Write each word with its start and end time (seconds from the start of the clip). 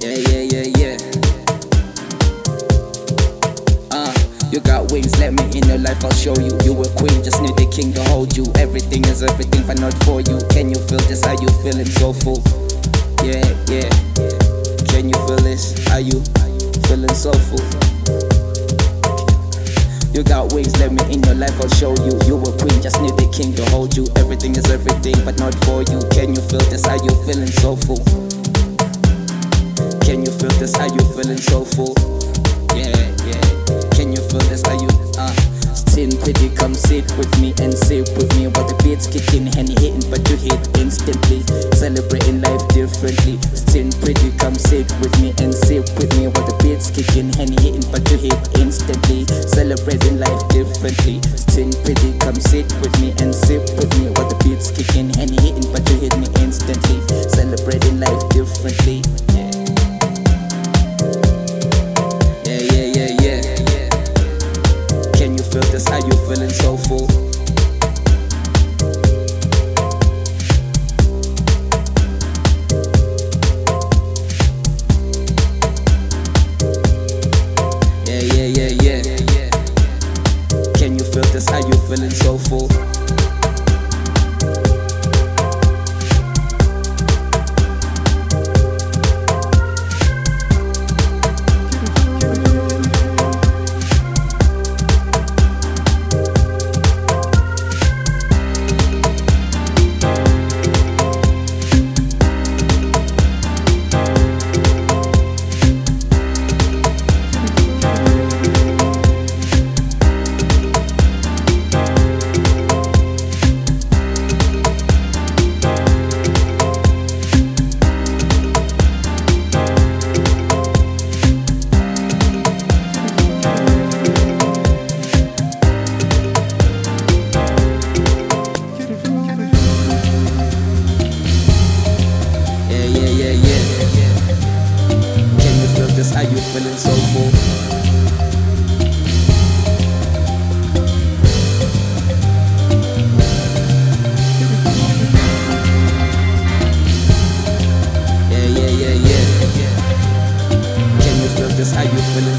Yeah, 0.00 0.16
yeah, 0.32 0.44
yeah, 0.48 0.66
yeah. 0.80 0.96
Uh, 3.92 4.14
you 4.50 4.60
got 4.60 4.90
wings, 4.90 5.12
let 5.20 5.34
me 5.34 5.44
in 5.52 5.68
your 5.68 5.76
life, 5.76 6.02
I'll 6.02 6.10
show 6.12 6.32
you. 6.40 6.56
You 6.64 6.72
a 6.80 6.88
queen, 6.96 7.22
just 7.22 7.42
need 7.42 7.52
the 7.60 7.68
king 7.68 7.92
to 7.92 8.02
hold 8.08 8.34
you. 8.34 8.48
Everything 8.56 9.04
is 9.04 9.22
everything, 9.22 9.66
but 9.66 9.78
not 9.78 9.92
for 10.04 10.22
you. 10.22 10.40
Can 10.48 10.70
you 10.70 10.80
feel 10.88 11.04
this? 11.04 11.22
How 11.24 11.36
you 11.36 11.52
feeling? 11.60 11.84
So 11.84 12.14
full. 12.16 12.40
Yeah, 13.20 13.44
yeah. 13.68 13.92
Can 14.88 15.12
you 15.12 15.20
feel 15.28 15.40
this? 15.44 15.76
Are 15.92 16.00
you 16.00 16.24
feeling 16.88 17.12
so 17.12 17.32
full? 17.52 17.60
You 20.16 20.24
got 20.24 20.52
wings, 20.56 20.72
let 20.80 20.92
me 20.96 21.04
in 21.12 21.22
your 21.28 21.36
life, 21.36 21.60
I'll 21.60 21.68
show 21.76 21.92
you. 22.08 22.16
You 22.24 22.40
a 22.40 22.50
queen, 22.56 22.80
just 22.80 23.00
need 23.04 23.20
the 23.20 23.28
king 23.36 23.52
to 23.52 23.68
hold 23.68 23.94
you. 23.94 24.08
Everything 24.16 24.56
is 24.56 24.64
everything, 24.72 25.20
but 25.28 25.38
not 25.38 25.52
for 25.68 25.84
you. 25.84 26.00
Can 26.08 26.32
you 26.32 26.40
feel 26.48 26.64
this? 26.72 26.86
How 26.88 26.96
you 26.96 27.12
feeling 27.28 27.52
so 27.60 27.76
full? 27.76 28.00
Can 30.10 30.26
you 30.26 30.32
feel 30.32 30.50
this? 30.58 30.74
Are 30.74 30.88
you 30.88 30.98
feeling 31.14 31.38
so 31.38 31.64
full? 31.64 31.94
Yeah, 32.74 32.90
yeah. 33.30 33.90
Can 33.94 34.10
you 34.10 34.18
feel 34.18 34.42
this? 34.50 34.64
Are 34.64 34.74
you 34.74 34.88
uh 35.16 35.30
Sin 35.70 36.10
pretty, 36.22 36.50
come 36.50 36.74
sit 36.74 37.06
with 37.18 37.30
me 37.38 37.54
and 37.62 37.74
sit 37.74 38.10
with 38.18 38.30
me 38.34 38.46
while 38.50 38.66
the 38.66 38.74
beats 38.82 39.06
kicking 39.06 39.46
and 39.54 39.70
hitting, 39.78 40.02
but 40.10 40.22
you 40.30 40.34
hit 40.34 40.62
instantly. 40.78 41.46
Celebrating 41.78 42.42
life 42.42 42.62
differently. 42.74 43.38
Sin 43.54 43.90
pretty, 44.02 44.34
come 44.38 44.54
sit 44.54 44.90
with 44.98 45.14
me 45.22 45.30
and 45.38 45.54
sit 45.54 45.86
with 45.94 46.10
me 46.18 46.26
while 46.26 46.46
the 46.46 46.58
beats 46.62 46.90
kicking 46.90 47.30
and 47.38 47.54
hitting, 47.62 47.86
but 47.94 48.02
you 48.10 48.18
hit 48.18 48.38
instantly. 48.58 49.26
Celebrating 49.46 50.18
life 50.18 50.42
differently. 50.50 51.22
Sin 51.38 51.70
pretty, 51.86 52.14
come 52.18 52.38
sit 52.38 52.66
with 52.82 52.94
me 52.98 53.14
and 53.22 53.34
sit 53.34 53.62
with 53.78 53.90
me 53.98 54.10
while 54.14 54.26
the 54.26 54.38
beats 54.42 54.74
kicking 54.74 55.10
and 55.22 55.30
hitting, 55.38 55.66
but 55.70 55.82
you 55.90 56.06
hit 56.06 56.14
me 56.18 56.26
instantly. 56.42 56.98
Celebrating 57.30 57.98
life 58.02 58.19
feel 81.12 81.22
this? 81.32 81.48
Are 81.48 81.60
you 81.60 81.72
feeling 81.88 82.10
so 82.10 82.38
full? 82.38 82.68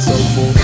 So 0.02 0.16
full? 0.34 0.61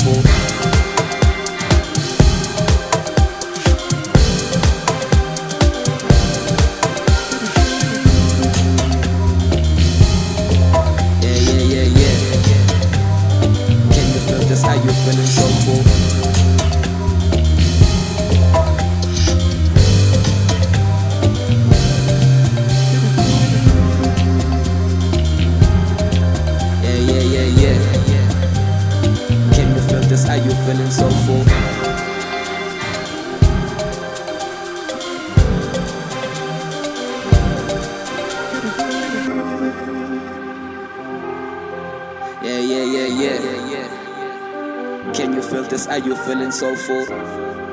Feeling 0.00 0.24
so 0.24 0.53
Can 45.74 46.04
you're 46.04 46.04
you 46.04 46.14
feeling 46.14 46.52
so 46.52 46.76
full? 46.76 47.63